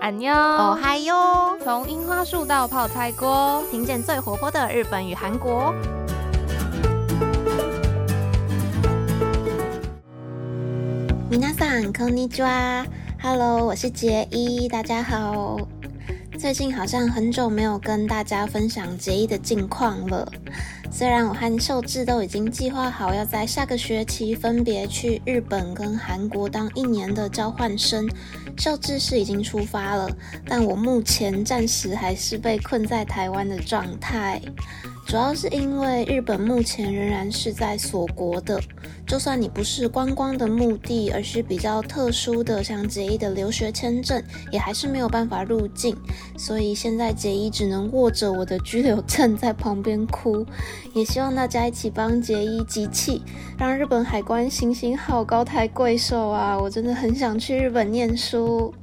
[0.00, 1.56] 安妞，哦嗨哟！
[1.64, 5.74] 从樱花树到泡菜锅，听见最活泼的日本与韩国。
[11.30, 12.86] 皆さんこんにちは，
[13.20, 15.58] Hello，我是杰一，大家好。
[16.38, 20.30] 最近好像很久没有跟大家分享杰一的近况了。
[20.93, 28.07] 虽然我和秀智都已经计划好要在下个学期分别去日本跟韩国当一年的交换生，
[28.57, 30.09] 秀智是已经出发了，
[30.45, 34.41] 但我目前暂时还是被困在台湾的状态。
[35.05, 38.61] 主要是因为日本目前仍然是在锁国的，
[39.05, 45.97] 就算你不是观光的目的，而是比较特殊的像杰一的留学签证，也还是没有办法入境。
[46.37, 50.45] 所以现在杰一只能握着我的居留证在旁边哭，
[50.93, 53.21] 也希望大家一起帮杰一集气，
[53.57, 56.57] 让日本海关行行好，高抬贵手啊！
[56.57, 58.73] 我真的很想去日本念书。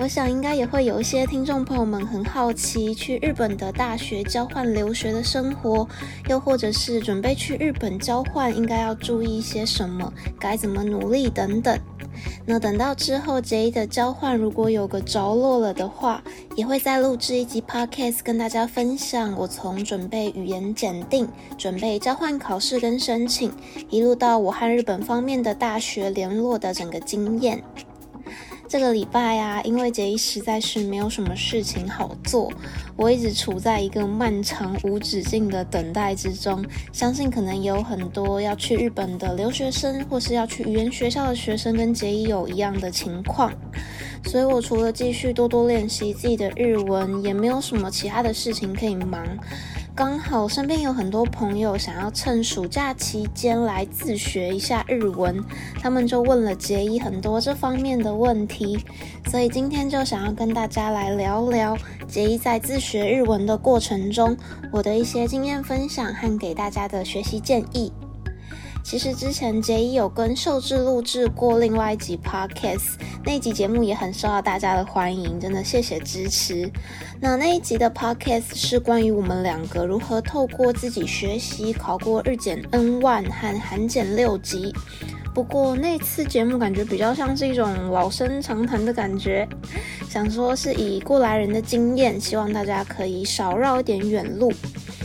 [0.00, 5.86] 我想应该也会有一些听众朋友们很好奇，去日本的大学交换留学的生活，
[6.28, 11.76] 又或者是准备去日本交换，应该要注意一些什么，该怎么努力等等。
[12.46, 16.22] 那等到之后杰一的交换如果有个着落了的话，
[16.54, 23.52] 也会再录制一集 podcast 跟大家分享我从准备语言检定、准备交换考试跟申请，
[23.90, 27.62] 一路到我和日本方面的大学联络的整个经验。
[28.68, 32.52] 这个礼拜啊，因为杰一实在是没有什么事情好做，
[32.96, 36.62] 我一直处在一个漫长无止境的等待之中。
[36.92, 43.50] 相信可能有很多要去日本的留学生，或是要去语言学校的学生，跟杰一有一样的情况。
[44.26, 49.26] 所以我除了继续多多练习自己的日文，也没有什么其他的事情可以忙。
[49.98, 55.44] 刚好身边有很多朋友想要趁暑假期间来自学一下日文，
[55.82, 58.78] 他们就问了杰一很多这方面的问题，
[59.28, 61.76] 所以今天就想要跟大家来聊聊
[62.06, 64.36] 杰一在自学日文的过程中，
[64.70, 67.92] 我的一些经验分享和给大家的学习建议。
[68.82, 76.70] 其实之前杰一有跟秀智录制过另外一集 podcast，那集节目也很受到大家的欢迎，真的谢谢支持。
[77.20, 84.74] 那那一集的 podcast 是关于我们两个如何透过自己学习考过日检 N one 和韩检六级。
[85.34, 89.46] 不过那次节目感觉比较像是一种老生常谈的感觉，
[90.08, 94.50] 想说是以过来人的经验，希望大家可以少绕一点远路，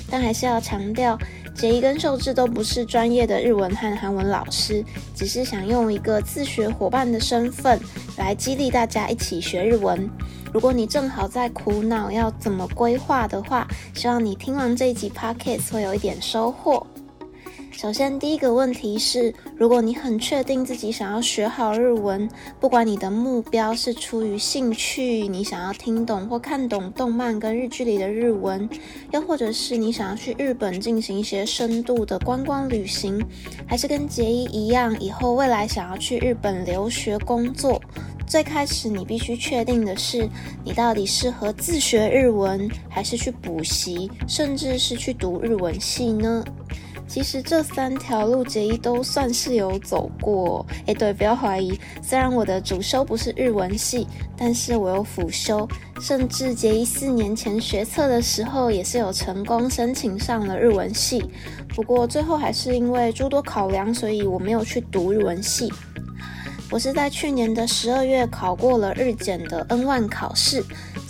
[0.09, 1.19] 但还是要强调。
[1.55, 4.83] 杰伊跟秀智都不是专业的日文和韩文老师，
[5.15, 7.79] 只是想用一个自学伙伴的身份
[8.17, 10.09] 来激励大家一起学日文。
[10.51, 16.85] 如果你正好在苦恼要怎么规划的话，希望你听完这一集 podcast 会有一点收获。
[17.75, 22.29] 首先，第一个问题是，如果你很确定自己想要学好日文，
[22.59, 28.69] 不管你的目标是出于兴趣，你想要听懂或看懂动漫跟日剧里的日文，
[29.11, 33.19] 又或者是你想要去日本进行一些深度的观光旅行，
[33.67, 37.81] 还是跟杰一一样，以后未来想要去日本留学工作，
[38.27, 40.29] 最开始你必须确定的是，
[40.63, 46.45] 你到底适合自学日文，还是去补习，甚至是去读日文系呢？
[47.13, 51.79] 其实这三条路杰一都算是有走过，哎，对，不要怀疑。
[52.01, 55.69] 虽然我的主修不是日文系，但是我有辅修，
[56.01, 61.23] 甚至杰一四年前学测的时候也是有成功申请上了日文系。
[61.75, 65.71] 不过最后还是因为诸多考量，所以我没有去读日文系。
[66.71, 70.63] 我是在去年的十二月考过了日检的 N 万考试。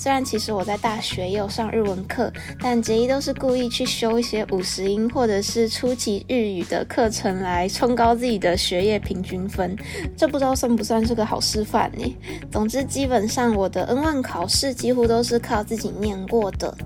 [0.03, 9.73] 虽然其实我在大学也有上日文课，但杰一都是故意去修一些五十音或者是初级日语的课程来冲高自己的学业平均分。
[10.17, 12.17] 这不知道算不算是个好示范呢？
[12.51, 16.77] 总之，基本上我的 N 万考试几乎都是靠自己念过的。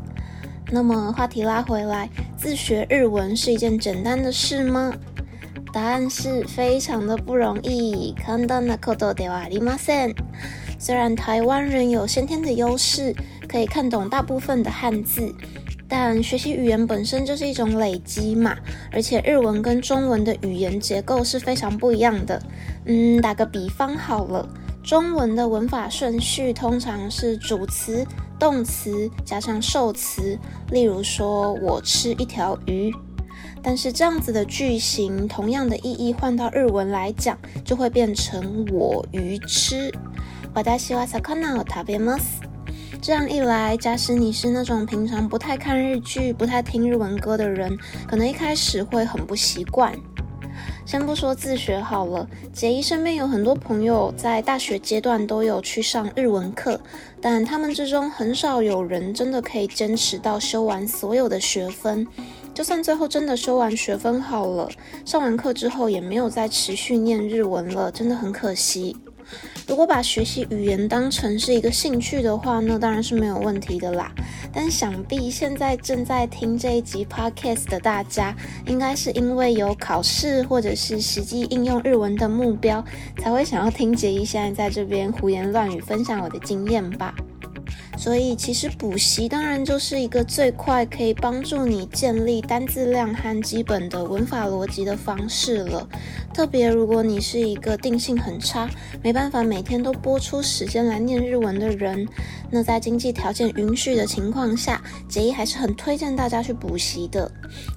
[0.69, 2.07] 那么话题拉回来，
[2.37, 4.93] 自学日文是一件简单的事吗？
[5.73, 8.13] 答案是非常的不容易。
[8.23, 10.13] 簡単なことではありません
[10.79, 13.15] 虽然台湾人有先天的优势，
[13.47, 15.33] 可以看懂大部分的汉字，
[15.87, 18.55] 但学习语言本身就是一种累积嘛。
[18.91, 22.41] 而且日文跟中文的语言结构是非常不一样的。
[22.85, 24.47] 嗯，打个比方好了，
[24.83, 28.05] 中文的文法顺序通常是主词、
[28.39, 30.37] 动词加上受词。
[30.71, 32.93] 例如说我吃一条鱼，
[33.63, 39.91] 但是这样子的句型，同样的意义换到日文来讲，就会变成我鱼吃。
[40.57, 42.41] 我大希望萨卡纳塔别马斯。
[42.99, 47.77] 这样一来，假使你是那种平常不太看日剧、不太听日文歌的人，
[48.07, 49.93] 可能一开始会很不习惯。
[50.83, 56.81] 先不说自学好了，杰伊身边有很多朋友在大学阶段都有去上日文课，
[57.21, 62.07] 但他们之中很少有人真的可以坚持到修完所有的学分。
[62.55, 64.67] 就算最后真的修完学分好了，
[65.05, 68.97] 上完课之后也没有再持续念日文了，真的很可惜。
[69.67, 74.11] 如果把学习语言当成是一个兴趣的话，那当然是没有问题的啦。
[74.53, 78.35] 但想必现在正在听这一集 podcast 的大家，
[78.65, 82.83] 应该是因为有考试或者是实际应用日文的目标，
[83.17, 87.13] 才会想要听杰伊现在在这边胡言乱语分享我的经验吧。
[87.97, 95.89] 所以，其实补习当然就是一个最快可以帮助你建立单字量和基本的文法逻辑的方式了。
[96.33, 98.69] 特别如果你是一个定性很差，
[99.01, 102.07] 没办法每天都播出时间来念日文的人，
[102.51, 104.79] 那在经济条件允许的情况下，
[105.09, 107.29] 杰伊还是很推荐大家去补习的。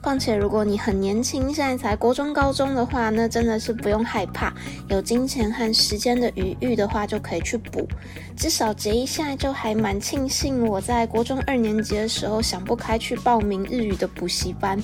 [0.02, 4.52] 况且，如果你很年轻，现在才国中、高中的话，那真的是不用害怕，
[4.88, 7.88] 有金钱和时间的余裕的话，就可以去补。
[8.36, 14.76] 至少杰伊现在就还蛮庆幸，我在国中二年级的时候想不开去报名日语的补习班，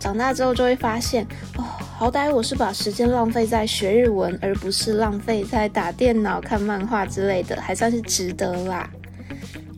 [0.00, 1.24] 长大之后就会发现，
[1.56, 1.62] 哦。
[1.96, 8.90] 好歹我是把时间浪费在学日文，而不是浪费在打电脑、看漫画之类的，还算是值得啦。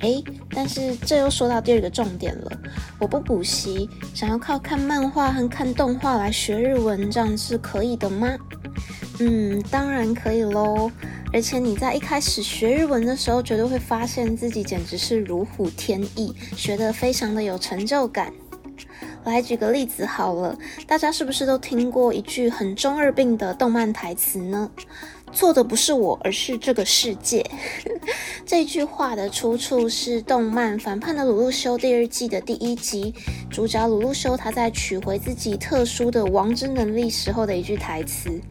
[0.01, 2.51] 诶，但是这又说到第二个重点了，
[2.99, 8.35] 我不补习，想要靠看漫画和看动画来学日文，这样是可以的吗？
[9.19, 10.91] 嗯，当然可以喽。
[11.33, 18.33] 而且你在一开始学日文的时候，绝对会发现自己简直是如虎添翼，学得非常的有成就感。
[19.25, 24.71] 来举个例子好了，大家是不是都听过一句很中二病的动漫台词呢？
[25.34, 27.50] 错的不是我，而是这个世界。
[28.46, 33.14] 这句话的出处是动漫《反叛的鲁路修》第二季的第一集，
[33.50, 38.42] 主角鲁路修他在取回自己特殊的王之能力时候的一句台词。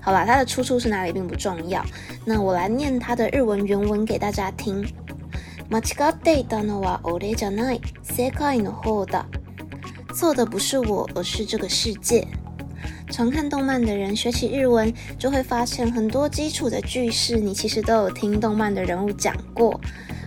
[0.00, 1.84] 好啦，它的出处是哪里并不重要，
[2.24, 4.86] 那我来念它的日文原文给大家听。
[5.70, 9.24] 間違っていたのは俺じゃない、世界の方だ。
[10.14, 12.26] 错的不是我，而是这个世界。
[13.09, 19.79] 常看动漫的人学起日文，就会发现很多基础的句式，你其实都有听动漫的人物讲过。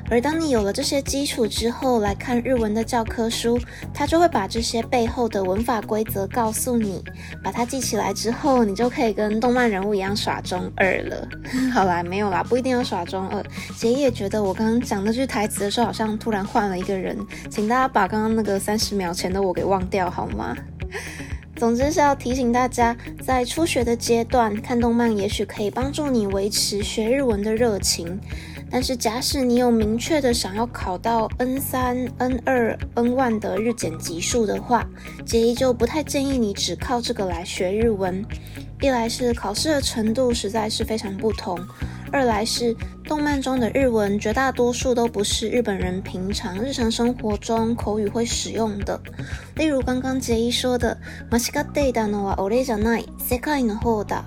[0.09, 3.59] 而当你有了这些基础之后，来看日文的教科书，
[3.93, 7.03] 它就会把这些背后的文法规则告诉你。
[7.43, 11.29] 把它记起来之后，你就可以跟动漫人物一样耍中二了。
[11.75, 13.45] 好啦，没有啦，不一定要耍中二。
[13.77, 17.19] 杰也觉得我刚刚讲那句台词的时候，好像突然换了一个人，
[17.51, 20.57] 请大家把刚刚那个三十秒前的我给忘掉好吗？
[21.57, 22.95] 总之是要提醒大家，
[23.25, 28.21] 在初学的阶段看动漫，也许可以帮助你维持学日文的热情。
[28.70, 34.88] 但是，假使你有明确的想要考到 N 三、N 二、N one 的日检级数的话，
[35.26, 38.26] 杰伊就不太建议你只靠这个来学日文。
[38.80, 41.60] 一来是考试的程度实在是非常不同，
[42.12, 49.00] 二来是动漫中的日文绝大多数都不是日本人平常日常生活中口语会使用的。
[49.56, 50.98] 例如刚刚杰伊说的“
[51.30, 54.24] マシカデイダノはオレじゃない、世界の方だ”。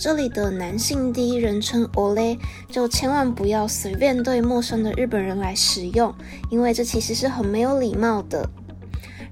[0.00, 2.38] 这里的男性第一人称 ole
[2.70, 6.14] 就千万不要随便对陌生的日本人来使用，
[6.50, 8.48] 因为这其实是很没有礼貌的。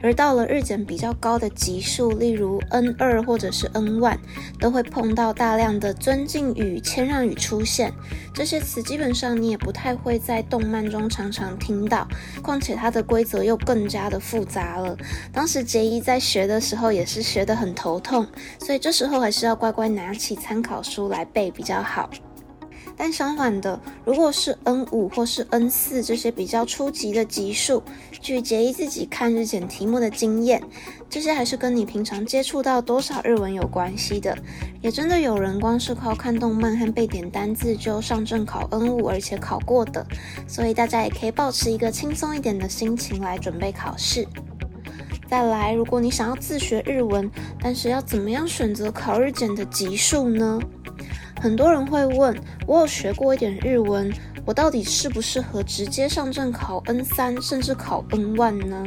[0.03, 4.19] 而到了日检比较高的级数，例如 N 二或者是 N one，
[4.61, 7.93] 都会碰到大量的尊敬语、谦让语出现。
[8.35, 12.07] 这些词基本上你也不太会在动漫中常常听到，
[12.43, 14.97] 况且它的规则又更加的复杂了。
[15.33, 18.27] 当时杰伊在学的时候也是学得很头痛，
[18.59, 22.11] 所以这时候还是要乖乖拿起参考书来背比较好。
[22.97, 27.83] 但相反的，如果是 N 五或是 N 四这些比较初级的级数，
[28.23, 30.63] 据杰伊自己看日检题目的经验，
[31.11, 34.37] 这些还是跟你平常接触到多少日文有关系的。
[34.81, 40.05] 也真的有人光是靠看动漫和背点单字就上阵考 N 五，而且考过的。
[40.49, 44.27] 所以大家也可以保持一个轻松一点的心情来准备考试。
[45.29, 50.59] 再来，如果你想要自学日文，但是要怎么样选择考日检的级数呢？
[51.41, 52.37] 很多人会问
[52.67, 54.13] 我，有学过一点日文，
[54.45, 58.85] 我到底适不适合直接上阵考 N 三，甚至考 N one 呢？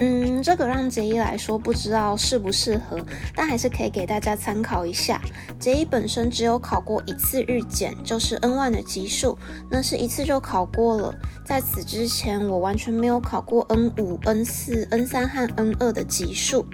[0.00, 5.20] 嗯，这个让杰伊来说不知道适不适合，但还是可以给大家参考一下。
[5.58, 9.36] 杰伊本身只有考过一次日检，就是 N one 的级数，
[9.68, 11.12] 那是一次就考过了。
[11.44, 16.64] 在此之前，我完全没有考过 N 五、N 四、N 三和 N 二的级数。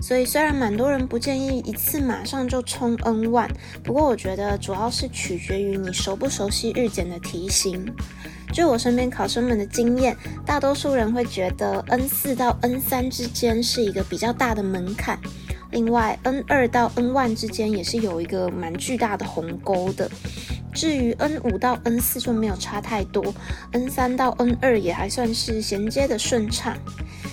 [0.00, 3.50] 所以虽然蛮多人不建议一次马上就冲 N 万
[3.82, 7.86] 不过我觉得主要是取决于你熟不熟悉日检的题型。
[8.52, 10.16] 据我身边考生们的经验，
[10.46, 15.18] 大多数人会觉得 N 四到 N 三之间是一个比较大的门槛。
[15.72, 20.08] 另外，N 二到 N 万之间也是有一个蛮巨大的鸿沟的。
[20.74, 23.32] 至于 N 五到 N 四就没有差太多
[23.70, 26.76] ，N 三到 N 二也还算是衔接的顺畅。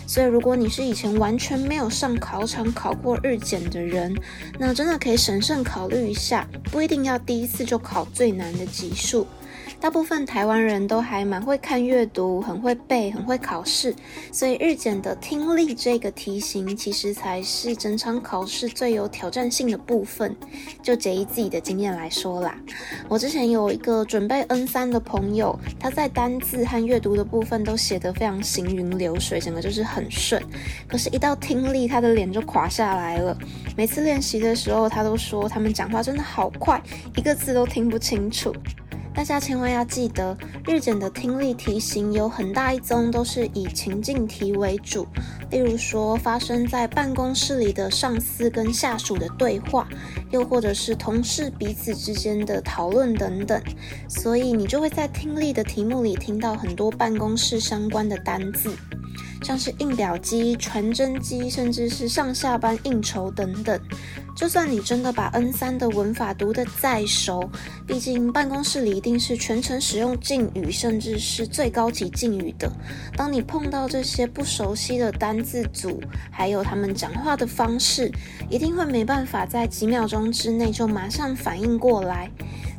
[0.08, 4.14] 所以，如果你是以前完全没有上考场考过日检的人，
[4.60, 9.26] 那真的可以审慎考虑一下，不一定要第一次就考最难的级数。
[9.82, 13.96] 大部分台湾人都还蛮会看阅读，很会背，很会考试，
[14.32, 20.36] 所以日检的听力这个题型，其实才是整场考试最有挑战性的部分。
[20.84, 22.56] 就结以自己的经验来说啦，
[23.10, 30.40] 我之前有一个准备 N 三的朋友，他在单字和阅读的部分都写得非常行云流水，整个就是很顺。
[30.88, 33.36] 可是，一到听力，他的脸就垮下来了。
[33.76, 36.80] 每次练习的时候，他都说他们讲话真的好快，
[37.16, 38.54] 一个字都听不清楚。
[39.14, 45.08] 大家千万要记得，日检的听力题型有很大一宗都是以情境题为主，
[45.50, 49.88] 例如说发生在办公室里的上司跟下属的对话，
[50.32, 53.62] 又或者是同事彼此之间的讨论等等，
[54.08, 58.76] 所以你就会在听力的题目里听到很多办公室相关的单字。
[59.44, 63.80] 像是印表机、传真机，甚至是上下班应酬等等。
[64.36, 67.48] 就算你真的把 N 三的文法读得再熟，
[67.86, 72.72] 毕竟办公室里一定是全程使用敬语，甚至是最高级敬语的。
[73.16, 78.12] 当你碰到这些不熟悉的单字组，还有他们讲话的方式，
[78.50, 82.32] 一定会没办法在几秒钟之内就马上反应过来。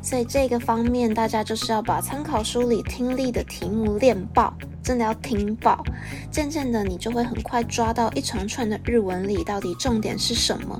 [0.03, 4.53] 所以这个方面，大家就是要把参考书里听力的题目练爆。
[4.83, 5.81] 真的要听爆，
[6.29, 10.77] 渐渐的你就会很快抓到一长串的日文里到底重点是什么。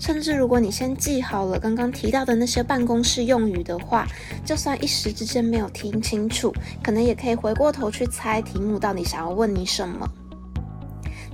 [0.00, 4.06] 甚至如果你先记好了刚刚提到的那些办公室用语的话，
[4.42, 6.50] 就算一时之间没有听清楚，
[6.82, 10.08] 可能也可以回过头去猜题目到底想要问你什么。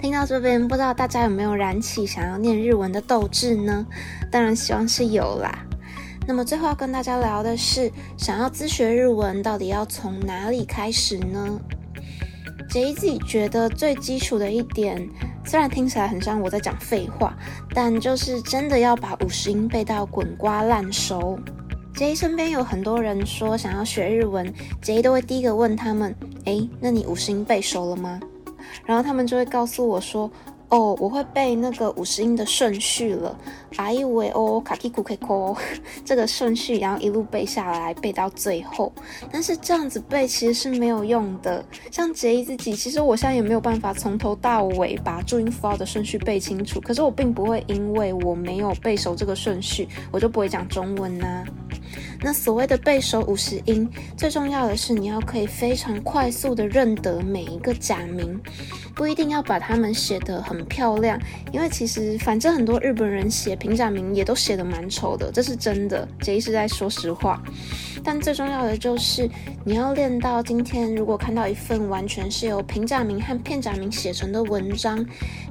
[0.03, 3.87] 听到这边，不知道大家有没有燃起想要念日文的斗志呢？
[4.29, 5.68] 当然希望是有啦。
[6.29, 11.59] 那么最后要跟大家聊的是，想要自学日文到底要从哪里开始呢？
[12.69, 15.09] 杰伊自己觉得最基础的一点，
[15.43, 17.35] 虽然听起来很像我在讲废话，
[17.71, 21.39] 但就是真的要把五十音背到滚瓜烂熟。
[21.95, 28.21] 杰伊身边有很多人说想要学日文，杰伊都会第一个问他们：诶，那你五十音背熟了吗？
[28.85, 30.31] 然后他们就会告诉我说。
[30.71, 33.35] 哦，我会背那个五十音的顺序了
[33.77, 35.57] ，I V O K K K K，
[36.05, 38.93] 这个顺序，然后一路背下来，背到最后。
[39.33, 41.65] 但是这样子背其实是没有用的。
[41.91, 46.79] 像杰伊自己，其实我现在也没有办法从头到尾把注音符号的顺序背清楚。
[46.83, 51.45] 可是我并不会因为我没有背熟这个顺序，我就不会讲中文呐。
[52.21, 58.41] 那所谓的背熟五十音，最重要的是你要可以非常快速的认得每一个假名，
[58.95, 61.19] 不一定要把它们写得很漂亮，
[61.53, 67.43] 因为其实反正很多日本人写平假名也都写得蛮丑的，这是真的，杰伊是在说实话。
[68.05, 69.29] 但最重要的就是
[69.65, 75.05] 你要练到今天，如果看到一份完全是由平假名和片假名写成的文章，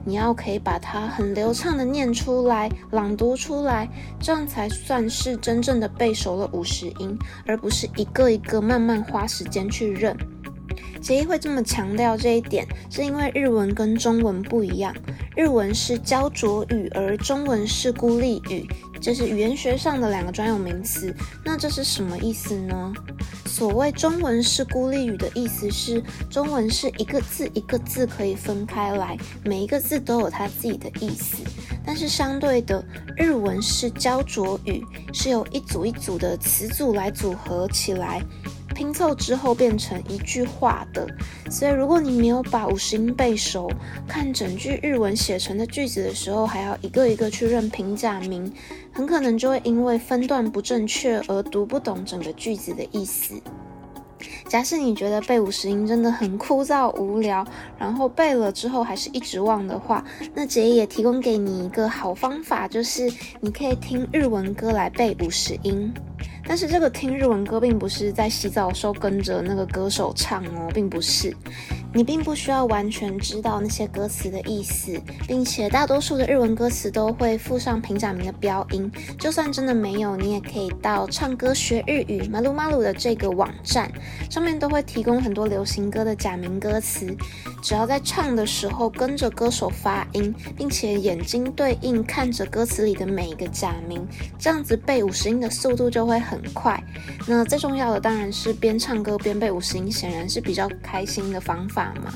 [0.05, 3.87] 你要可以把它很流畅的念出来、朗读出来，
[4.19, 10.17] 这样才算是真正的背熟了五十音，而不是一个一个慢慢花时间去认。
[10.99, 14.93] 杰伊会这么强调这一点，是因为日文跟中文不一样，
[15.35, 18.67] 日文是焦灼语，而中文是孤立语。
[18.99, 21.13] 这是语言学上的两个专有名词，
[21.45, 22.91] 那这是什么意思呢？
[23.45, 31.43] 所谓中文是孤立语的意思是，中文是一个字一个字可以分开来，每一个字都有它自己的意思。
[31.87, 32.83] 但是相对的，
[33.15, 38.21] 日文是焦灼语，是由一组一组的词组来组合起来。
[38.75, 41.07] 拼凑之后变成一句话的，
[41.49, 43.71] 所以如果你没有把五十音背熟，
[44.07, 48.53] 看整句日文写成的句子的时候，还要一个一个去认平假名，
[48.91, 53.41] 很可能就会因为分段不正确而读不懂整个句子的意思。
[54.47, 57.45] 假设你觉得背五十音真的很枯燥无聊，
[57.77, 65.93] 然后背了之后还是一直忘的话，那姐也提供给你一个好方法，就是你可以听日文歌来背五十音。
[66.47, 71.35] 但是这个听日文歌并不是在洗澡的时候跟着那个歌手唱哦，并不是。
[71.97, 78.91] 你并不需要完全知道那些歌词的意思，并且大多数的日文歌词都会附上平假名的标音。
[79.17, 83.91] 就算真的没有，你也可以到唱歌学日语马鲁马鲁的这个网站，
[84.29, 87.17] 上面都会提供很多流行歌的假名歌词。
[87.63, 96.79] 只要在唱的时候跟着歌手发音，并且眼睛对应看着歌词里的每一个假名，这样子背五十音的速度就会很快。
[97.27, 101.86] 那最重要的当然是边唱歌边背五十音，显然是比较开心的方法。
[101.95, 102.13] 妈。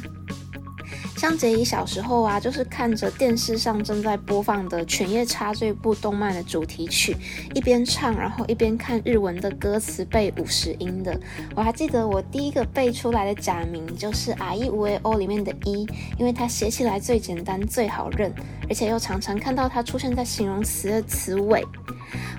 [1.17, 7.15] 像杰伊小时候啊，就是看着电视上正在播放的《犬夜叉》这部动漫的主题曲，
[7.53, 11.17] 一边唱，然后一边看日文的歌词背五十音的。
[11.55, 15.87] 我还记得我第一个背出来的假名就是《阿伊无 A O》里面的“一”，
[16.17, 18.33] 因为它写起来最简单、最好认，
[18.67, 21.63] 而且又常常看到它出现在形容词的词尾。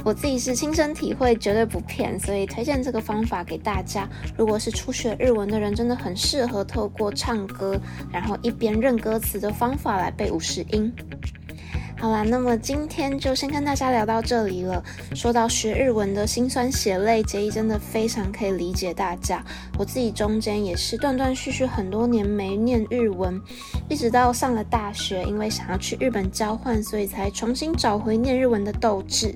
[0.04, 4.08] 我自己是亲身体会，绝对不骗，所以推荐这个方法给大家。
[4.36, 7.80] 如果是初学日文的人，真的很适合透过唱歌，
[8.12, 10.92] 然后一边认歌词的方法来背五十音。
[12.02, 14.82] 好啦，那么今天就先跟大家聊到这里了。
[15.14, 19.40] 说到学日文的辛酸血泪，杰伊真的非常可以理解大家。
[19.78, 23.40] 我自己中间也是断断续续很多年没念日文，
[23.88, 29.32] 一直到上了大学，因为想要去日本交换，所以才重新找回念日文的斗志。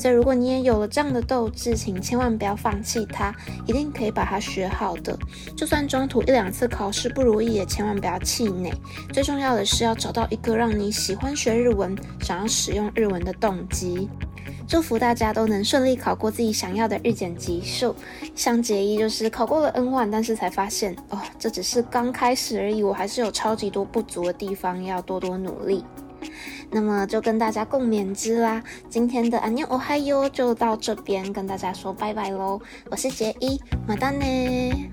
[0.00, 3.34] 所以，如果你也有了这样的斗志，请千万不要放弃它，
[3.66, 5.14] 一定可以把它学好的。
[5.54, 8.72] 就算中途一两次考试不如意，也千万不要气馁。
[9.12, 14.08] 最重要的是要找到一个让你喜欢学日文、想要使用日文的动机。
[14.66, 17.94] 祝福大家都能顺利考过自己想要的日检级数。
[18.34, 25.84] 像杰一就是考过了 N 万但是才发现哦，这只是刚开始而已，我还是有超级多不足的地方，要多多努力。
[26.70, 28.62] 那么就跟大家共勉之啦。
[28.88, 32.60] 今天的安妞哦嗨哟就到这边，跟大家说拜拜喽。
[32.90, 34.90] 我是杰一，马丹呢。